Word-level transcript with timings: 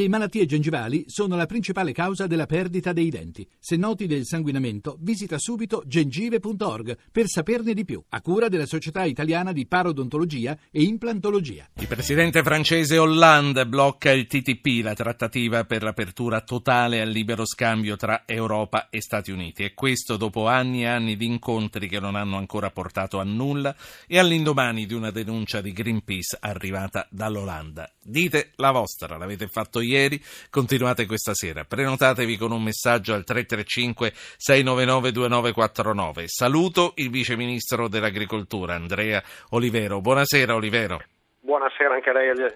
Le 0.00 0.08
malattie 0.08 0.46
gengivali 0.46 1.04
sono 1.08 1.36
la 1.36 1.44
principale 1.44 1.92
causa 1.92 2.26
della 2.26 2.46
perdita 2.46 2.94
dei 2.94 3.10
denti. 3.10 3.46
Se 3.58 3.76
noti 3.76 4.06
del 4.06 4.24
sanguinamento, 4.24 4.96
visita 4.98 5.36
subito 5.38 5.82
gengive.org 5.84 6.96
per 7.12 7.26
saperne 7.26 7.74
di 7.74 7.84
più, 7.84 8.02
a 8.08 8.22
cura 8.22 8.48
della 8.48 8.64
Società 8.64 9.04
Italiana 9.04 9.52
di 9.52 9.66
Parodontologia 9.66 10.56
e 10.70 10.84
Implantologia. 10.84 11.68
Il 11.74 11.86
presidente 11.86 12.42
francese 12.42 12.96
Hollande 12.96 13.66
blocca 13.66 14.10
il 14.10 14.26
TTP, 14.26 14.82
la 14.82 14.94
trattativa 14.94 15.64
per 15.64 15.82
l'apertura 15.82 16.40
totale 16.40 17.02
al 17.02 17.10
libero 17.10 17.44
scambio 17.44 17.96
tra 17.96 18.22
Europa 18.24 18.88
e 18.88 19.02
Stati 19.02 19.30
Uniti. 19.30 19.64
E 19.64 19.74
questo 19.74 20.16
dopo 20.16 20.46
anni 20.46 20.84
e 20.84 20.86
anni 20.86 21.14
di 21.14 21.26
incontri 21.26 21.88
che 21.88 22.00
non 22.00 22.14
hanno 22.14 22.38
ancora 22.38 22.70
portato 22.70 23.18
a 23.18 23.24
nulla 23.24 23.76
e 24.06 24.18
all'indomani 24.18 24.86
di 24.86 24.94
una 24.94 25.10
denuncia 25.10 25.60
di 25.60 25.74
Greenpeace 25.74 26.38
arrivata 26.40 27.06
dall'Olanda. 27.10 27.92
Dite 28.02 28.52
la 28.56 28.70
vostra, 28.70 29.18
l'avete 29.18 29.46
fatto 29.46 29.80
ieri 29.80 29.88
ieri, 29.90 30.22
continuate 30.50 31.06
questa 31.06 31.34
sera. 31.34 31.64
Prenotatevi 31.64 32.36
con 32.36 32.52
un 32.52 32.62
messaggio 32.62 33.12
al 33.14 33.24
335 33.24 34.12
699 34.14 35.12
2949. 35.12 36.24
Saluto 36.26 36.92
il 36.96 37.10
Vice 37.10 37.36
Ministro 37.36 37.88
dell'Agricoltura, 37.88 38.74
Andrea 38.74 39.22
Olivero. 39.50 40.00
Buonasera 40.00 40.54
Olivero. 40.54 41.00
Buonasera 41.40 41.94
anche 41.94 42.10
a 42.10 42.12
lei 42.12 42.26
e 42.26 42.30
agli 42.30 42.46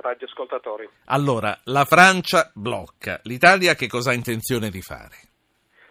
radioascoltatori. 0.00 0.88
Allora, 1.06 1.58
la 1.64 1.84
Francia 1.84 2.50
blocca. 2.54 3.18
L'Italia 3.24 3.74
che 3.74 3.88
cosa 3.88 4.10
ha 4.10 4.14
intenzione 4.14 4.70
di 4.70 4.80
fare? 4.80 5.33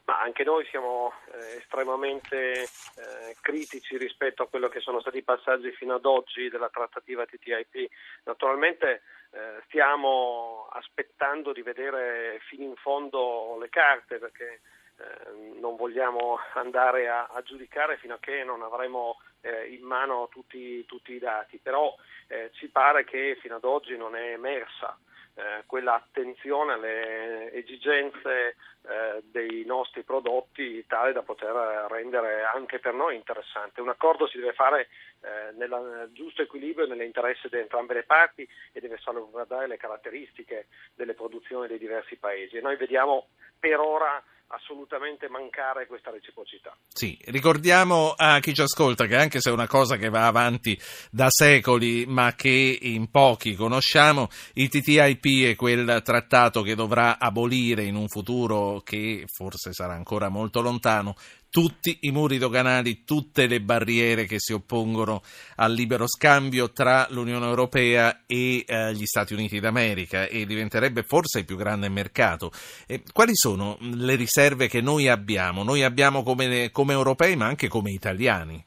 Ma 0.05 0.20
anche 0.20 0.43
noi 0.43 0.66
siamo 0.66 1.13
eh, 1.31 1.57
estremamente 1.59 2.63
eh, 2.63 3.35
critici 3.39 3.98
rispetto 3.98 4.44
a 4.44 4.48
quello 4.48 4.67
che 4.67 4.81
sono 4.81 4.99
stati 4.99 5.20
i 5.20 5.23
passaggi 5.23 5.71
fino 5.71 5.95
ad 5.95 6.05
oggi 6.05 6.49
della 6.49 6.70
trattativa 6.70 7.25
TTIP. 7.25 7.89
Naturalmente 8.25 9.03
eh, 9.31 9.61
stiamo 9.66 10.67
aspettando 10.71 11.53
di 11.53 11.61
vedere 11.61 12.39
fino 12.49 12.63
in 12.63 12.75
fondo 12.75 13.58
le 13.59 13.70
carte 13.70 14.17
perché 14.17 14.61
eh, 14.97 15.59
non 15.59 15.75
vogliamo 15.78 16.38
andare 16.53 17.08
a, 17.08 17.30
a, 17.31 17.41
giudicare 17.41 17.97
fino 17.97 18.16
a 18.16 18.19
che 18.19 18.44
non 18.44 18.61
avremo 18.61 19.19
eh, 19.41 19.73
in 19.73 19.83
mano 19.83 20.28
tutti, 20.30 20.85
tutti, 20.85 21.13
i 21.13 21.19
dati, 21.19 21.58
però 21.58 21.95
eh, 22.28 22.52
ci 22.53 22.67
pare 22.67 23.03
che 23.06 23.38
fino 23.41 23.56
ad 23.56 23.63
oggi 23.63 23.97
non 23.97 24.16
è 24.16 24.33
emersa 24.33 24.97
eh, 25.36 25.64
quella 25.66 25.95
attenzione 25.95 26.73
alle 26.73 27.52
esigenze 27.53 28.56
eh, 28.86 29.22
dei 29.23 29.64
nostri 29.66 30.03
prodotti 30.03 30.86
tale 30.86 31.14
da 31.14 31.22
poter 31.22 31.53
rendere 31.90 32.44
anche 32.44 32.80
per 32.80 32.94
noi 32.94 33.16
interessante. 33.16 33.81
Un 33.81 33.90
accordo 33.90 34.28
si 34.28 34.38
deve 34.38 34.53
fare 34.53 34.90
eh, 35.22 35.52
nel 35.53 36.09
giusto 36.12 36.42
equilibrio 36.42 36.86
nell'interesse 36.86 37.50
di 37.50 37.58
entrambe 37.58 37.94
le 37.94 38.03
parti 38.03 38.48
e 38.72 38.80
deve 38.80 38.98
salvaguardare 38.98 39.67
le 39.67 39.78
caratteristiche 39.78 40.67
delle 40.94 41.14
produzioni 41.14 41.68
dei 41.68 41.80
diversi 41.80 42.18
paesi. 42.18 42.58
E 42.58 42.62
noi 42.62 42.75
vediamo 42.75 43.30
per 43.59 43.80
ora 43.80 44.22
assolutamente 44.47 45.27
mancare 45.30 45.88
questa 45.88 46.11
reciprocità. 46.11 46.75
Sì, 46.88 47.17
ricordiamo 47.25 48.13
a 48.16 48.39
chi 48.39 48.53
ci 48.53 48.61
ascolta 48.61 49.05
che 49.05 49.16
anche 49.16 49.41
se 49.41 49.50
è 49.50 49.53
una 49.53 49.67
cosa 49.67 49.97
che 49.97 50.09
va 50.09 50.27
avanti 50.27 50.80
da 51.09 51.27
secoli 51.30 52.05
ma 52.05 52.33
che 52.33 52.77
in 52.81 53.09
pochi 53.09 53.55
conosciamo, 53.55 54.30
il 54.53 54.69
TTIP 54.69 55.52
è 55.52 55.55
quel 55.55 56.02
trattato 56.03 56.61
che 56.61 56.75
dovrà 56.75 57.17
abolire 57.17 57.83
in 57.83 57.95
un 57.95 58.08
futuro 58.08 58.81
che 58.83 59.25
forse 59.27 59.73
sarà 59.73 59.94
ancora 59.94 60.30
molto 60.30 60.61
lontano 60.61 61.16
tutti 61.54 62.00
i 62.02 62.12
muri 62.12 62.40
doganali, 62.40 63.04
tutte 63.04 63.46
le 63.46 63.62
barriere 63.62 64.26
che 64.26 64.40
si 64.40 64.54
oppongono 64.54 65.22
al 65.58 65.72
libero 65.72 66.08
scambio 66.08 66.72
tra 66.72 67.06
l'Unione 67.12 67.46
Europea 67.46 68.23
e 68.26 68.66
eh, 68.66 68.92
gli 68.94 69.06
Stati 69.06 69.36
Uniti 69.36 69.59
d'America 69.59 70.26
e 70.26 70.48
diventerebbe 70.48 71.04
forse 71.04 71.40
il 71.40 71.46
più 71.46 71.56
grande 71.56 71.90
mercato. 71.90 72.50
Eh, 72.88 73.04
quali 73.14 73.36
sono 73.36 73.78
le 73.81 74.16
riserve 74.16 74.68
che 74.68 74.81
noi 74.81 75.08
abbiamo? 75.08 75.62
Noi 75.62 75.84
abbiamo 75.84 76.24
come, 76.24 76.72
come 76.72 76.94
europei 76.94 77.36
ma 77.36 77.46
anche 77.46 77.68
come 77.68 77.92
italiani? 77.92 78.66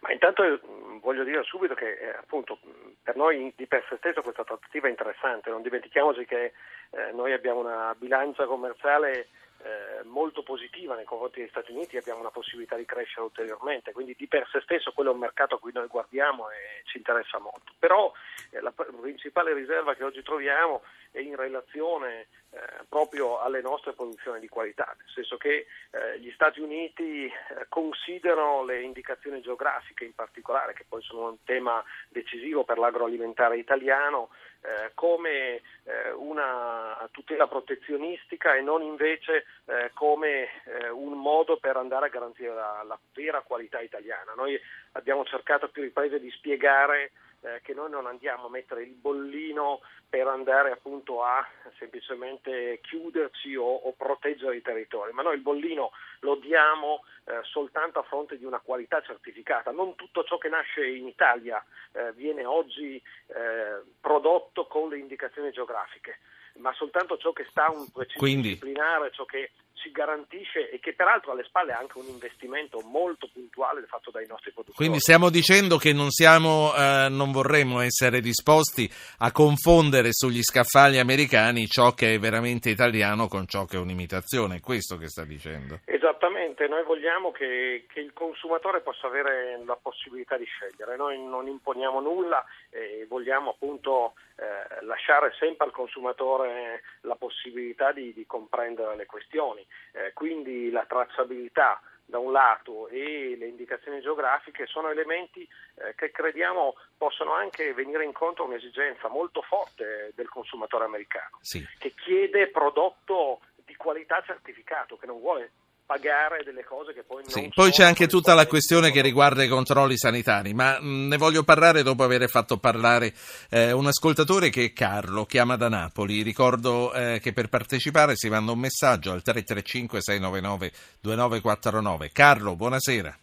Ma 0.00 0.12
intanto 0.12 0.42
mm, 0.42 0.98
voglio 0.98 1.24
dire 1.24 1.42
subito 1.44 1.72
che 1.72 1.88
eh, 1.88 2.16
appunto 2.18 2.58
per 3.02 3.16
noi 3.16 3.50
di 3.56 3.66
per 3.66 3.82
sé 3.88 3.96
stesso 3.96 4.20
questa 4.20 4.44
trattativa 4.44 4.88
è 4.88 4.90
interessante, 4.90 5.48
non 5.48 5.62
dimentichiamoci 5.62 6.26
che 6.26 6.52
eh, 6.90 7.12
noi 7.14 7.32
abbiamo 7.32 7.60
una 7.60 7.94
bilancia 7.98 8.44
commerciale 8.44 9.28
eh, 9.64 10.04
molto 10.04 10.42
positiva 10.42 10.94
nei 10.94 11.06
confronti 11.06 11.40
degli 11.40 11.48
Stati 11.48 11.72
Uniti 11.72 11.96
abbiamo 11.96 12.20
una 12.20 12.30
possibilità 12.30 12.76
di 12.76 12.84
crescere 12.84 13.22
ulteriormente, 13.22 13.92
quindi 13.92 14.14
di 14.16 14.28
per 14.28 14.46
sé 14.52 14.60
stesso 14.60 14.92
quello 14.92 15.10
è 15.10 15.14
un 15.14 15.20
mercato 15.20 15.54
a 15.54 15.58
cui 15.58 15.72
noi 15.72 15.86
guardiamo 15.86 16.50
e 16.50 16.82
ci 16.84 16.98
interessa 16.98 17.38
molto. 17.38 17.72
Però 17.78 18.12
eh, 18.50 18.60
la 18.60 18.72
principale 18.72 19.54
riserva 19.54 19.94
che 19.94 20.04
oggi 20.04 20.22
troviamo 20.22 20.82
è 21.14 21.20
in 21.20 21.36
relazione 21.36 22.26
eh, 22.50 22.58
proprio 22.88 23.38
alle 23.38 23.60
nostre 23.60 23.92
produzioni 23.92 24.40
di 24.40 24.48
qualità, 24.48 24.92
nel 24.98 25.08
senso 25.14 25.36
che 25.36 25.66
eh, 25.90 26.18
gli 26.18 26.30
Stati 26.32 26.60
Uniti 26.60 27.26
eh, 27.26 27.32
considerano 27.68 28.64
le 28.64 28.82
indicazioni 28.82 29.40
geografiche 29.40 30.04
in 30.04 30.14
particolare, 30.14 30.72
che 30.72 30.84
poi 30.88 31.02
sono 31.02 31.28
un 31.28 31.36
tema 31.44 31.82
decisivo 32.08 32.64
per 32.64 32.78
l'agroalimentare 32.78 33.58
italiano, 33.58 34.30
eh, 34.60 34.90
come 34.94 35.60
eh, 35.84 36.10
una 36.16 37.08
tutela 37.12 37.46
protezionistica 37.46 38.56
e 38.56 38.60
non 38.60 38.82
invece 38.82 39.44
eh, 39.66 39.90
come 39.94 40.48
un 40.90 41.12
modo 41.12 41.58
per 41.58 41.76
andare 41.76 42.06
a 42.06 42.08
garantire 42.08 42.54
la, 42.54 42.82
la, 42.84 42.98
vera 43.12 43.42
qualità 43.42 43.80
italiana. 43.80 44.32
Noi 44.34 44.58
abbiamo 44.92 45.24
cercato 45.24 45.68
più 45.68 45.82
riprese 45.82 46.18
di 46.18 46.30
spiegare 46.30 47.12
eh, 47.44 47.60
che 47.62 47.74
noi 47.74 47.90
non 47.90 48.06
andiamo 48.06 48.46
a 48.46 48.50
mettere 48.50 48.82
il 48.82 48.94
bollino 48.94 49.80
per 50.08 50.26
andare 50.26 50.70
appunto 50.70 51.22
a 51.22 51.46
semplicemente 51.78 52.80
chiuderci 52.82 53.54
o, 53.54 53.64
o 53.64 53.92
proteggere 53.92 54.56
i 54.56 54.62
territori, 54.62 55.12
ma 55.12 55.22
noi 55.22 55.34
il 55.34 55.42
bollino 55.42 55.90
lo 56.20 56.36
diamo 56.36 57.04
eh, 57.24 57.40
soltanto 57.42 57.98
a 57.98 58.04
fronte 58.04 58.38
di 58.38 58.44
una 58.44 58.60
qualità 58.60 59.02
certificata. 59.02 59.70
Non 59.72 59.94
tutto 59.94 60.24
ciò 60.24 60.38
che 60.38 60.48
nasce 60.48 60.86
in 60.86 61.06
Italia 61.06 61.62
eh, 61.92 62.12
viene 62.12 62.44
oggi 62.44 62.96
eh, 62.96 63.82
prodotto 64.00 64.66
con 64.66 64.88
le 64.88 64.98
indicazioni 64.98 65.50
geografiche, 65.50 66.20
ma 66.56 66.72
soltanto 66.72 67.18
ciò 67.18 67.32
che 67.32 67.46
sta 67.50 67.70
un 67.70 67.90
preciso 67.92 68.18
Quindi... 68.18 68.48
disciplinare, 68.48 69.10
ciò 69.12 69.24
che 69.24 69.50
ci 69.84 69.92
garantisce 69.92 70.70
e 70.70 70.80
che 70.80 70.94
peraltro 70.94 71.32
alle 71.32 71.44
spalle 71.44 71.72
ha 71.72 71.78
anche 71.78 71.98
un 71.98 72.06
investimento 72.06 72.80
molto 72.80 73.28
puntuale 73.30 73.84
fatto 73.86 74.10
dai 74.10 74.26
nostri 74.26 74.50
produttori. 74.50 74.78
Quindi 74.78 74.98
stiamo 74.98 75.28
dicendo 75.28 75.76
che 75.76 75.92
non, 75.92 76.10
siamo, 76.10 76.72
eh, 76.74 77.08
non 77.10 77.30
vorremmo 77.32 77.80
essere 77.80 78.20
disposti 78.20 78.90
a 79.18 79.30
confondere 79.30 80.08
sugli 80.12 80.42
scaffali 80.42 80.98
americani 80.98 81.66
ciò 81.66 81.92
che 81.92 82.14
è 82.14 82.18
veramente 82.18 82.70
italiano 82.70 83.28
con 83.28 83.46
ciò 83.46 83.66
che 83.66 83.76
è 83.76 83.80
un'imitazione, 83.80 84.56
è 84.56 84.60
questo 84.60 84.96
che 84.96 85.08
sta 85.08 85.24
dicendo. 85.24 85.80
Esattamente, 85.84 86.66
noi 86.66 86.82
vogliamo 86.84 87.30
che, 87.30 87.84
che 87.92 88.00
il 88.00 88.14
consumatore 88.14 88.80
possa 88.80 89.06
avere 89.06 89.62
la 89.66 89.76
possibilità 89.76 90.38
di 90.38 90.46
scegliere, 90.46 90.96
noi 90.96 91.22
non 91.22 91.46
imponiamo 91.46 92.00
nulla 92.00 92.42
e 92.70 93.04
vogliamo 93.08 93.50
appunto 93.50 94.14
eh, 94.36 94.84
lasciare 94.84 95.32
sempre 95.38 95.66
al 95.66 95.72
consumatore 95.72 96.82
la 97.02 97.14
possibilità 97.14 97.92
di, 97.92 98.12
di 98.12 98.26
comprendere 98.26 98.96
le 98.96 99.06
questioni. 99.06 99.64
Eh, 99.92 100.12
quindi 100.12 100.70
la 100.70 100.84
tracciabilità 100.86 101.80
da 102.06 102.18
un 102.18 102.32
lato 102.32 102.88
e 102.88 103.34
le 103.38 103.46
indicazioni 103.46 104.00
geografiche 104.00 104.66
sono 104.66 104.90
elementi 104.90 105.48
eh, 105.76 105.94
che 105.94 106.10
crediamo 106.10 106.74
possano 106.96 107.32
anche 107.32 107.72
venire 107.72 108.04
incontro 108.04 108.44
a 108.44 108.46
un'esigenza 108.48 109.08
molto 109.08 109.40
forte 109.42 110.12
del 110.14 110.28
consumatore 110.28 110.84
americano, 110.84 111.38
sì. 111.40 111.66
che 111.78 111.94
chiede 111.94 112.48
prodotto 112.48 113.40
di 113.64 113.74
qualità 113.76 114.22
certificato, 114.22 114.96
che 114.96 115.06
non 115.06 115.20
vuole 115.20 115.52
pagare 115.86 116.42
delle 116.44 116.64
cose 116.64 116.92
che 116.92 117.02
poi 117.02 117.22
non 117.22 117.30
sì, 117.30 117.50
Poi 117.54 117.70
c'è 117.70 117.84
anche 117.84 118.06
tutta 118.06 118.34
la 118.34 118.46
questione 118.46 118.90
che 118.90 119.02
riguarda 119.02 119.42
i 119.42 119.48
controlli 119.48 119.96
sanitari, 119.96 120.54
ma 120.54 120.78
mh, 120.80 120.86
mm, 120.86 121.08
ne 121.08 121.16
voglio 121.16 121.44
parlare 121.44 121.82
dopo 121.82 122.02
aver 122.02 122.28
fatto 122.28 122.58
parlare 122.58 123.12
eh, 123.50 123.72
un 123.72 123.86
ascoltatore 123.86 124.48
che 124.48 124.64
è 124.64 124.72
Carlo, 124.72 125.24
chiama 125.24 125.56
da 125.56 125.68
Napoli. 125.68 126.22
Ricordo 126.22 126.92
eh, 126.92 127.20
che 127.22 127.32
per 127.32 127.48
partecipare 127.48 128.16
si 128.16 128.28
manda 128.28 128.52
un 128.52 128.58
messaggio 128.58 129.12
al 129.12 129.22
335 129.22 130.00
699 130.00 130.72
2949. 131.00 132.10
Carlo, 132.12 132.56
buonasera. 132.56 133.16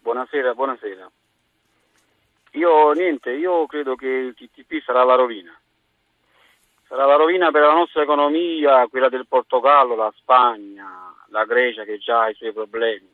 Buonasera, 0.00 0.54
buonasera. 0.54 1.10
Io 2.52 2.92
niente, 2.92 3.30
io 3.30 3.66
credo 3.66 3.96
che 3.96 4.06
il 4.06 4.34
TTP 4.34 4.82
sarà 4.84 5.02
la 5.02 5.16
rovina. 5.16 5.58
Sarà 6.86 7.06
la 7.06 7.16
rovina 7.16 7.50
per 7.50 7.62
la 7.62 7.72
nostra 7.72 8.02
economia, 8.02 8.86
quella 8.86 9.08
del 9.08 9.26
Portogallo, 9.26 9.96
la 9.96 10.12
Spagna, 10.16 11.03
la 11.34 11.44
Grecia 11.44 11.82
che 11.82 11.98
già 11.98 12.22
ha 12.22 12.28
i 12.30 12.34
suoi 12.34 12.52
problemi. 12.52 13.12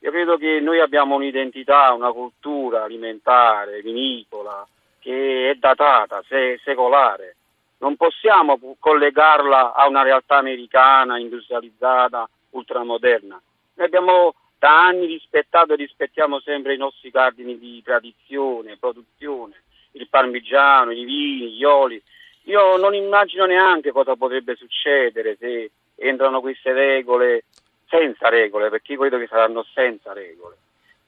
Io 0.00 0.10
credo 0.10 0.36
che 0.36 0.58
noi 0.58 0.80
abbiamo 0.80 1.14
un'identità, 1.14 1.92
una 1.92 2.10
cultura 2.10 2.82
alimentare, 2.82 3.82
vinicola, 3.82 4.66
che 4.98 5.50
è 5.50 5.54
datata, 5.54 6.22
se, 6.26 6.58
secolare. 6.64 7.36
Non 7.78 7.96
possiamo 7.96 8.58
collegarla 8.78 9.74
a 9.74 9.86
una 9.86 10.02
realtà 10.02 10.38
americana, 10.38 11.18
industrializzata, 11.18 12.28
ultramoderna. 12.50 13.40
Noi 13.74 13.86
abbiamo 13.86 14.34
da 14.58 14.86
anni 14.86 15.06
rispettato 15.06 15.72
e 15.72 15.76
rispettiamo 15.76 16.40
sempre 16.40 16.74
i 16.74 16.78
nostri 16.78 17.10
cardini 17.10 17.58
di 17.58 17.80
tradizione, 17.82 18.76
produzione, 18.76 19.62
il 19.92 20.08
parmigiano, 20.08 20.90
i 20.90 21.04
vini, 21.04 21.52
gli 21.52 21.64
oli. 21.64 22.02
io 22.44 22.76
non 22.76 22.94
immagino 22.94 23.46
neanche 23.46 23.92
cosa 23.92 24.16
potrebbe 24.16 24.56
succedere 24.56 25.36
se 25.38 25.70
entrano 26.00 26.40
queste 26.40 26.72
regole 26.72 27.44
senza 27.88 28.28
regole, 28.28 28.70
perché 28.70 28.92
io 28.92 29.00
credo 29.00 29.18
che 29.18 29.26
saranno 29.28 29.64
senza 29.74 30.12
regole. 30.12 30.56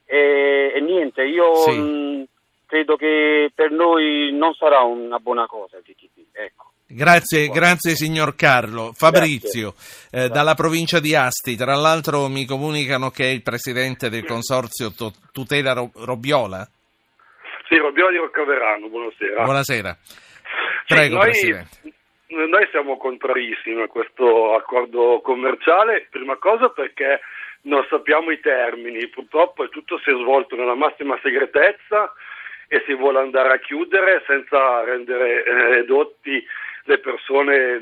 E, 0.04 0.72
e 0.74 0.80
niente, 0.80 1.22
io 1.24 1.54
Sì. 1.54 1.70
mh, 1.78 2.24
credo 2.66 2.96
che 2.96 3.50
per 3.54 3.70
noi 3.70 4.30
non 4.32 4.52
sarà 4.54 4.80
una 4.80 5.18
buona 5.18 5.46
cosa 5.46 5.76
il 5.78 5.84
TTP. 5.84 6.26
Ecco. 6.32 6.70
Grazie, 6.86 7.48
grazie 7.48 7.94
signor 7.94 8.34
Carlo. 8.34 8.92
Fabrizio, 8.94 9.74
eh, 10.10 10.28
dalla 10.28 10.54
provincia 10.54 11.00
di 11.00 11.14
Asti, 11.14 11.56
tra 11.56 11.74
l'altro 11.74 12.28
mi 12.28 12.44
comunicano 12.44 13.10
che 13.10 13.24
è 13.24 13.28
il 13.28 13.42
presidente 13.42 14.10
del 14.10 14.26
consorzio 14.26 14.92
Tu- 14.92 15.10
Tutela 15.32 15.72
Ro- 15.72 15.90
Robbiola. 15.94 16.68
Sì, 17.68 17.76
Robbiola 17.78 18.10
di 18.10 18.16
Roccaverano, 18.18 18.88
buonasera. 18.88 19.44
Buonasera. 19.44 19.96
Sì, 20.02 20.14
Prego, 20.94 21.14
noi, 21.16 21.24
Presidente. 21.30 21.68
Noi 22.32 22.66
siamo 22.70 22.96
contrarissimi 22.96 23.82
a 23.82 23.88
questo 23.88 24.54
accordo 24.54 25.20
commerciale, 25.22 26.06
prima 26.10 26.36
cosa 26.36 26.70
perché 26.70 27.20
non 27.62 27.84
sappiamo 27.90 28.30
i 28.30 28.40
termini, 28.40 29.06
purtroppo 29.08 29.68
tutto 29.68 29.98
si 29.98 30.10
è 30.10 30.14
svolto 30.14 30.56
nella 30.56 30.74
massima 30.74 31.18
segretezza 31.22 32.12
e 32.68 32.82
si 32.86 32.94
vuole 32.94 33.18
andare 33.18 33.52
a 33.52 33.58
chiudere 33.58 34.22
senza 34.26 34.82
rendere 34.84 35.44
eh, 35.44 35.76
edotti 35.80 36.42
le 36.84 36.98
persone 36.98 37.78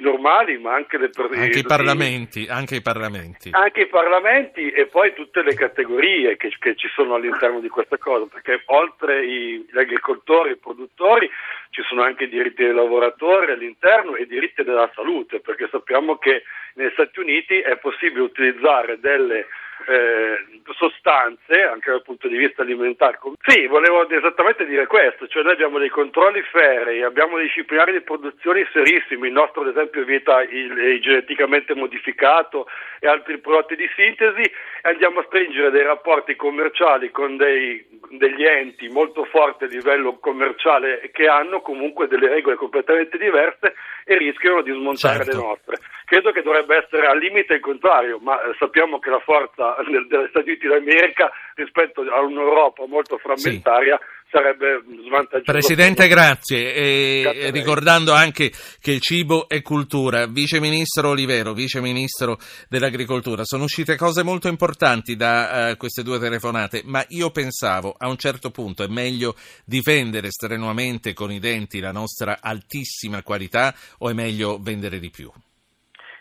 normali, 0.00 0.58
ma 0.58 0.74
anche 0.74 0.96
le 0.96 1.08
per- 1.08 1.24
Anche 1.32 1.46
i 1.46 1.50
tutti- 1.50 1.66
parlamenti, 1.66 2.46
anche 2.48 2.76
i 2.76 2.82
parlamenti. 2.82 3.48
anche 3.52 3.80
i 3.80 3.86
parlamenti 3.88 4.70
e 4.70 4.86
poi 4.86 5.12
tutte 5.12 5.42
le 5.42 5.54
categorie 5.54 6.36
che, 6.36 6.54
che 6.60 6.76
ci 6.76 6.86
sono 6.94 7.14
all'interno 7.14 7.58
di 7.58 7.68
questa 7.68 7.96
cosa, 7.98 8.26
perché 8.26 8.62
oltre 8.66 9.24
i- 9.24 9.66
gli 9.68 9.76
agricoltori, 9.78 10.52
i 10.52 10.56
produttori, 10.56 11.28
ci 11.70 11.82
sono 11.82 12.02
anche 12.02 12.24
i 12.24 12.28
diritti 12.28 12.62
dei 12.62 12.74
lavoratori 12.74 13.52
all'interno 13.52 14.14
e 14.14 14.22
i 14.22 14.26
diritti 14.26 14.62
della 14.62 14.90
salute, 14.94 15.40
perché 15.40 15.68
sappiamo 15.70 16.18
che 16.18 16.44
negli 16.74 16.90
Stati 16.92 17.20
Uniti 17.20 17.58
è 17.60 17.76
possibile 17.78 18.22
utilizzare 18.22 18.98
delle 19.00 19.46
eh, 19.86 20.62
sostanze 20.76 21.62
anche 21.62 21.90
dal 21.90 22.02
punto 22.02 22.28
di 22.28 22.36
vista 22.36 22.62
alimentare. 22.62 23.18
Sì, 23.46 23.66
volevo 23.66 24.08
esattamente 24.08 24.64
dire 24.66 24.86
questo, 24.86 25.26
cioè 25.28 25.42
noi 25.42 25.52
abbiamo 25.52 25.78
dei 25.78 25.88
controlli 25.88 26.42
ferrei, 26.50 27.02
abbiamo 27.02 27.36
dei 27.36 27.46
disciplinari 27.46 27.92
di 27.92 28.00
produzioni 28.00 28.66
serissimi, 28.72 29.28
il 29.28 29.32
nostro 29.32 29.62
ad 29.62 29.68
esempio 29.68 30.02
evita 30.02 30.42
il, 30.42 30.76
il 30.78 31.00
geneticamente 31.00 31.74
modificato 31.74 32.66
e 32.98 33.08
altri 33.08 33.38
prodotti 33.38 33.76
di 33.76 33.88
sintesi 33.94 34.42
e 34.42 34.52
andiamo 34.82 35.20
a 35.20 35.24
stringere 35.24 35.70
dei 35.70 35.84
rapporti 35.84 36.36
commerciali 36.36 37.10
con 37.10 37.36
dei, 37.36 37.84
degli 38.10 38.44
enti 38.44 38.88
molto 38.88 39.24
forti 39.24 39.64
a 39.64 39.68
livello 39.68 40.18
commerciale 40.18 41.10
che 41.12 41.26
hanno 41.26 41.60
comunque 41.60 42.08
delle 42.08 42.28
regole 42.28 42.56
completamente 42.56 43.18
diverse 43.18 43.74
e 44.04 44.16
rischiano 44.16 44.62
di 44.62 44.72
smontare 44.72 45.24
Certo. 45.24 45.30
le 45.30 45.46
nostre. 45.46 45.76
Credo 46.04 46.32
che 46.32 46.42
dovrebbe 46.42 46.84
essere 46.84 47.06
al 47.06 47.18
limite 47.18 47.54
il 47.54 47.60
contrario, 47.60 48.18
ma 48.18 48.40
eh, 48.42 48.54
sappiamo 48.58 48.98
che 48.98 49.10
la 49.10 49.20
forza 49.20 49.76
degli 49.84 50.28
Stati 50.28 50.50
Uniti 50.50 50.68
d'America 50.68 51.30
rispetto 51.54 52.02
a 52.02 52.20
un'Europa 52.20 52.86
molto 52.86 53.16
frammentaria 53.18 53.98
sarebbe 54.34 54.82
svantaggiosa. 55.06 55.52
Presidente, 55.52 56.08
grazie. 56.08 56.74
E 56.74 57.50
ricordando 57.52 58.12
anche 58.12 58.50
che 58.80 58.90
il 58.90 59.00
cibo 59.00 59.48
è 59.48 59.62
cultura. 59.62 60.26
Vice 60.26 60.58
Ministro 60.58 61.10
Olivero, 61.10 61.52
Vice 61.52 61.80
Ministro 61.80 62.38
dell'Agricoltura, 62.68 63.44
sono 63.44 63.64
uscite 63.64 63.96
cose 63.96 64.24
molto 64.24 64.48
importanti 64.48 65.14
da 65.14 65.70
eh, 65.70 65.76
queste 65.76 66.02
due 66.02 66.18
telefonate, 66.18 66.82
ma 66.84 67.04
io 67.08 67.30
pensavo 67.30 67.94
a 67.96 68.08
un 68.08 68.16
certo 68.16 68.50
punto 68.50 68.82
è 68.82 68.88
meglio 68.88 69.36
difendere 69.64 70.30
strenuamente 70.30 71.12
con 71.12 71.30
i 71.30 71.38
denti 71.38 71.78
la 71.78 71.92
nostra 71.92 72.38
altissima 72.40 73.22
qualità 73.22 73.72
o 73.98 74.10
è 74.10 74.12
meglio 74.12 74.58
vendere 74.60 74.98
di 74.98 75.10
più? 75.10 75.30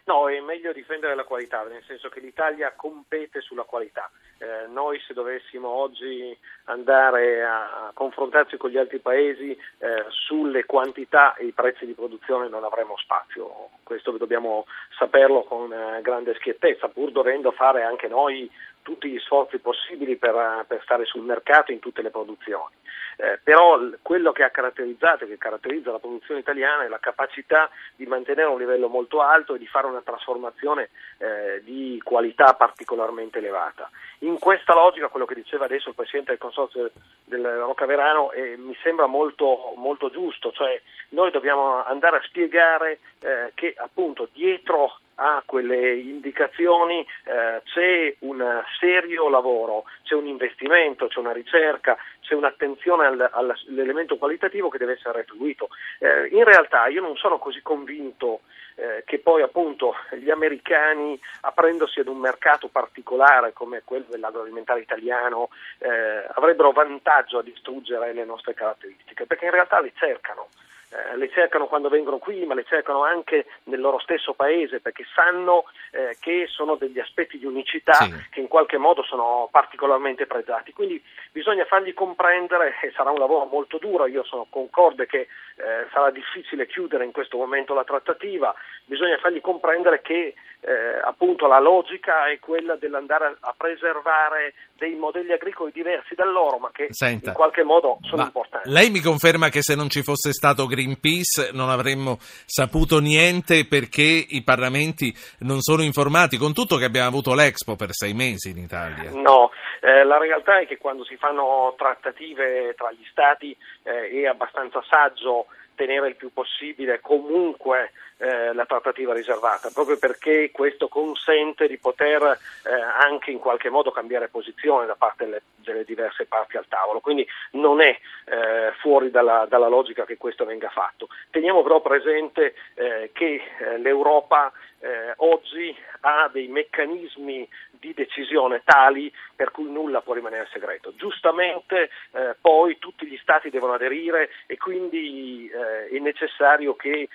No, 0.05 0.29
è 0.29 0.37
meglio 0.41 0.73
difendere 0.73 1.15
la 1.15 1.23
qualità, 1.23 1.63
nel 1.63 1.81
senso 1.87 2.09
che 2.09 2.19
l'Italia 2.19 2.73
compete 2.75 3.39
sulla 3.39 3.63
qualità. 3.63 4.11
Eh, 4.37 4.67
noi 4.67 4.99
se 4.99 5.13
dovessimo 5.13 5.69
oggi 5.69 6.37
andare 6.65 7.41
a, 7.41 7.91
confrontarci 7.93 8.57
con 8.57 8.69
gli 8.69 8.77
altri 8.77 8.99
paesi 8.99 9.51
eh, 9.51 10.05
sulle 10.09 10.65
quantità 10.65 11.35
e 11.35 11.45
i 11.45 11.51
prezzi 11.53 11.85
di 11.85 11.93
produzione 11.93 12.49
non 12.49 12.65
avremo 12.65 12.97
spazio. 12.97 13.69
Questo 13.83 14.11
dobbiamo 14.11 14.65
saperlo 14.97 15.43
con 15.43 15.71
eh, 15.71 16.01
grande 16.01 16.33
schiettezza, 16.35 16.89
pur 16.89 17.11
dovendo 17.11 17.51
fare 17.51 17.83
anche 17.83 18.09
noi 18.09 18.51
tutti 18.83 19.09
gli 19.09 19.19
sforzi 19.19 19.57
possibili 19.57 20.15
per, 20.17 20.35
eh, 20.35 20.65
per 20.67 20.81
stare 20.83 21.05
sul 21.05 21.23
mercato 21.23 21.71
in 21.71 21.79
tutte 21.79 22.03
le 22.03 22.11
produzioni. 22.11 22.75
Eh, 23.17 23.39
però 23.43 23.79
quello 24.01 24.31
che 24.31 24.43
ha 24.43 24.49
caratterizzato 24.49 25.27
che 25.27 25.37
caratterizza 25.37 25.91
la 25.91 25.99
produzione 25.99 26.39
italiana 26.39 26.83
è 26.83 26.87
la 26.87 26.99
capacità 26.99 27.69
di 27.95 28.05
mantenere 28.05 28.49
un 28.49 28.57
livello 28.57 28.87
molto 28.87 29.21
alto 29.21 29.53
e 29.53 29.59
di 29.59 29.67
fare 29.67 29.87
una 29.87 30.01
trasformazione 30.01 30.89
eh, 31.19 31.61
di 31.63 32.01
qualità 32.03 32.53
particolarmente 32.55 33.37
elevata. 33.37 33.89
In 34.19 34.39
questa 34.39 34.73
logica, 34.73 35.09
quello 35.09 35.25
che 35.25 35.35
diceva 35.35 35.65
adesso 35.65 35.89
il 35.89 35.95
Presidente 35.95 36.31
del 36.31 36.39
Consorzio 36.39 36.91
del 37.25 37.45
Rocaverano 37.45 38.31
eh, 38.31 38.57
mi 38.57 38.75
sembra 38.81 39.05
molto, 39.05 39.73
molto 39.75 40.09
giusto, 40.09 40.51
cioè 40.51 40.81
noi 41.09 41.29
dobbiamo 41.29 41.83
andare 41.83 42.17
a 42.17 42.23
spiegare 42.23 42.99
eh, 43.21 43.51
che 43.53 43.73
appunto 43.77 44.27
dietro 44.33 44.97
a 45.15 45.43
quelle 45.45 45.95
indicazioni 45.95 47.05
eh, 47.25 47.61
c'è 47.65 48.15
un 48.19 48.63
serio 48.79 49.29
lavoro, 49.29 49.85
c'è 50.03 50.15
un 50.15 50.27
investimento, 50.27 51.07
c'è 51.07 51.19
una 51.19 51.31
ricerca, 51.31 51.97
c'è 52.21 52.33
un'attenzione 52.35 53.05
al- 53.05 53.29
all'elemento 53.31 54.17
qualitativo 54.17 54.69
che 54.69 54.77
deve 54.77 54.93
essere 54.93 55.19
retribuito. 55.19 55.69
Eh, 55.99 56.27
in 56.27 56.43
realtà 56.43 56.87
io 56.87 57.01
non 57.01 57.15
sono 57.15 57.37
così 57.37 57.61
convinto 57.61 58.41
eh, 58.75 59.03
che 59.05 59.19
poi 59.19 59.41
appunto 59.41 59.95
gli 60.11 60.29
americani 60.31 61.19
aprendosi 61.41 61.99
ad 61.99 62.07
un 62.07 62.17
mercato 62.17 62.69
particolare 62.69 63.53
come 63.53 63.83
quello 63.83 64.05
dell'agroalimentare 64.09 64.81
italiano 64.81 65.49
eh, 65.79 66.27
avrebbero 66.33 66.71
vantaggio 66.71 67.39
a 67.39 67.43
distruggere 67.43 68.13
le 68.13 68.25
nostre 68.25 68.53
caratteristiche 68.53 69.25
perché 69.25 69.45
in 69.45 69.51
realtà 69.51 69.79
le 69.79 69.91
cercano. 69.95 70.47
Eh, 70.93 71.17
le 71.17 71.29
cercano 71.31 71.65
quando 71.65 71.89
vengono 71.89 72.19
qui, 72.19 72.45
ma 72.45 72.53
le 72.53 72.65
cercano 72.65 73.03
anche 73.03 73.47
nel 73.63 73.79
loro 73.79 73.97
stesso 73.99 74.33
paese 74.33 74.79
perché 74.79 75.03
sanno 75.15 75.65
eh, 75.91 76.15
che 76.19 76.45
sono 76.47 76.75
degli 76.75 76.99
aspetti 76.99 77.39
di 77.39 77.45
unicità 77.45 77.93
Sì. 77.93 78.13
che 78.29 78.39
in 78.39 78.47
qualche 78.47 78.77
modo 78.77 79.01
sono 79.01 79.49
particolarmente 79.51 80.27
pregiati. 80.27 80.71
Quindi 80.71 81.03
bisogna 81.31 81.65
fargli 81.65 81.95
comprendere 81.95 82.75
e 82.81 82.91
sarà 82.95 83.09
un 83.09 83.17
lavoro 83.17 83.45
molto 83.45 83.79
duro, 83.79 84.05
io 84.05 84.23
sono 84.23 84.45
concorde 84.49 85.07
che 85.07 85.21
eh, 85.55 85.87
sarà 85.91 86.11
difficile 86.11 86.67
chiudere 86.67 87.05
in 87.05 87.11
questo 87.11 87.37
momento 87.37 87.73
la 87.73 87.83
trattativa, 87.83 88.53
bisogna 88.85 89.17
fargli 89.17 89.41
comprendere 89.41 90.01
che 90.01 90.35
eh, 90.65 90.99
appunto 91.03 91.45
la 91.45 91.59
logica 91.59 92.29
è 92.29 92.39
quella 92.39 92.75
dell'andare 92.75 93.35
a, 93.39 93.53
preservare 93.55 94.53
dei 94.77 94.95
modelli 94.95 95.33
agricoli 95.33 95.71
diversi 95.73 96.15
da 96.15 96.25
loro, 96.25 96.57
ma 96.57 96.71
che 96.71 96.87
Senta, 96.89 97.29
in 97.29 97.35
qualche 97.35 97.63
modo 97.63 97.99
sono 98.03 98.23
importanti. 98.23 98.69
lei 98.69 98.89
mi 98.89 99.01
conferma 99.01 99.49
che 99.49 99.61
se 99.61 99.75
non 99.75 99.89
ci 99.89 100.03
fosse 100.03 100.31
stato 100.31 100.65
Greenpeace 100.65 101.51
non 101.51 101.69
avremmo 101.69 102.17
saputo 102.19 102.99
niente 102.99 103.65
perché 103.67 104.01
i 104.03 104.41
parlamenti 104.43 105.13
non 105.39 105.59
sono 105.59 105.83
informati, 105.83 106.37
con 106.37 106.53
tutto 106.53 106.77
che 106.77 106.85
abbiamo 106.85 107.09
avuto 107.09 107.33
l'Expo 107.33 107.75
per 107.75 107.89
sei 107.91 108.13
mesi 108.13 108.49
in 108.49 108.57
Italia. 108.57 109.11
No, 109.11 109.51
eh, 109.81 110.05
la 110.05 110.17
realtà 110.17 110.59
è 110.59 110.65
che 110.65 110.77
quando 110.77 111.03
si 111.03 111.17
fanno 111.17 111.73
trattative 111.77 112.73
tra 112.77 112.89
gli 112.91 113.05
Stati 113.11 113.55
eh, 113.83 114.21
è 114.21 114.25
abbastanza 114.27 114.81
saggio 114.89 115.47
tenere 115.75 116.07
il 116.07 116.15
più 116.15 116.31
possibile 116.31 117.01
comunque 117.01 117.91
eh, 118.17 118.32
la 118.53 118.65
trattativa 118.65 119.13
riservata, 119.13 119.69
proprio 119.73 119.97
perché 119.97 120.51
questo 120.51 120.87
consente 120.87 121.67
di 121.67 121.77
poter 121.77 122.21
eh, 122.23 122.71
anche 122.71 123.31
in 123.31 123.39
qualche 123.39 123.69
modo 123.69 123.91
cambiare 123.91 124.27
posizione 124.27 124.85
da 124.85 124.95
parte 124.95 125.25
delle, 125.25 125.41
delle 125.55 125.83
diverse 125.83 126.25
parti 126.25 126.57
al 126.57 126.67
tavolo, 126.67 126.99
quindi 126.99 127.27
non 127.51 127.81
è 127.81 127.97
eh, 128.25 128.71
fuori 128.79 129.11
dalla, 129.11 129.45
dalla 129.47 129.67
logica 129.67 130.05
che 130.05 130.17
questo 130.17 130.45
venga 130.45 130.69
fatto. 130.69 131.07
Teniamo 131.29 131.63
però 131.63 131.81
presente 131.81 132.55
eh, 132.75 133.11
che 133.13 133.41
eh, 133.59 133.77
l'Europa 133.77 134.51
eh, 134.83 135.13
oggi 135.17 135.73
ha 136.01 136.29
dei 136.31 136.47
meccanismi 136.47 137.47
di 137.71 137.93
decisione 137.93 138.61
tali 138.65 139.11
per 139.35 139.51
cui 139.51 139.69
nulla 139.71 140.01
può 140.01 140.13
rimanere 140.13 140.47
segreto. 140.51 140.93
Giustamente 140.95 141.89
eh, 142.11 142.35
poi 142.39 142.77
tutti 142.79 143.05
gli 143.07 143.17
Stati 143.23 143.49
devono 143.49 143.73
aderire 143.73 144.29
e 144.45 144.57
quindi 144.57 145.49
eh, 145.49 145.87
è 145.95 145.99
necessario 145.99 146.75
che 146.75 146.89
eh, 146.91 147.09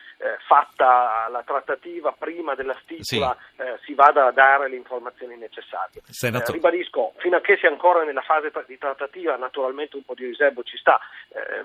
fatta 0.47 1.29
la 1.31 1.43
trattativa 1.45 2.13
prima 2.13 2.55
della 2.55 2.77
stipula 2.83 3.37
eh, 3.57 3.79
si 3.85 3.93
vada 3.95 4.27
a 4.27 4.33
dare 4.33 4.69
le 4.71 4.77
informazioni 4.77 5.37
necessarie. 5.37 6.01
Senato- 6.09 6.51
Eh, 6.51 6.55
ribadisco, 6.55 7.13
fino 7.19 7.37
a 7.37 7.41
che 7.41 7.57
si 7.59 7.67
è 7.67 7.69
ancora 7.69 8.05
nella 8.05 8.23
fase 8.23 8.51
tra- 8.51 8.65
di 8.67 8.79
trattativa 8.79 9.37
naturalmente 9.37 9.97
un 9.97 10.05
po' 10.05 10.15
di 10.15 10.25
riservo 10.27 10.63
ci 10.63 10.77
sta, 10.79 10.99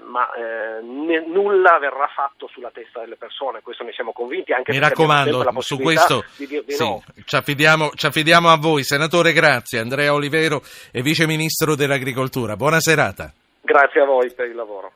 ma 0.03 0.29
ne- 0.81 1.25
nulla 1.25 1.77
verrà 1.79 2.07
fatto 2.07 2.47
sulla 2.47 2.69
testa 2.71 2.99
delle 2.99 3.15
persone, 3.15 3.61
questo 3.61 3.83
ne 3.83 3.93
siamo 3.93 4.11
convinti 4.11 4.51
anche 4.51 4.71
Mi 4.71 4.79
raccomando, 4.79 5.39
su 5.61 5.77
possibilità 5.77 5.92
questo 5.93 6.25
di 6.35 6.47
dir 6.47 6.63
di 6.63 6.73
sì, 6.73 6.83
no. 6.83 7.03
ci, 7.25 7.35
affidiamo, 7.35 7.91
ci 7.95 8.05
affidiamo 8.05 8.49
a 8.49 8.57
voi. 8.57 8.83
Senatore, 8.83 9.33
grazie. 9.33 9.79
Andrea 9.79 10.13
Olivero 10.13 10.61
è 10.91 11.01
Vice 11.01 11.25
Ministro 11.25 11.75
dell'Agricoltura. 11.75 12.55
Buona 12.55 12.79
serata. 12.79 13.31
Grazie 13.61 14.01
a 14.01 14.05
voi 14.05 14.31
per 14.33 14.47
il 14.47 14.55
lavoro. 14.55 14.91